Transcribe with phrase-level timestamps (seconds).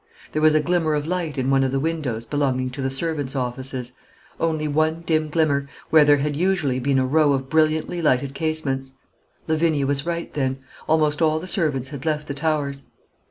[0.31, 3.35] There was a glimmer of light in one of the windows belonging to the servants'
[3.35, 3.93] offices,
[4.39, 8.93] only one dim glimmer, where there had usually been a row of brilliantly lighted casements.
[9.47, 12.81] Lavinia was right, then; almost all the servants had left the Towers.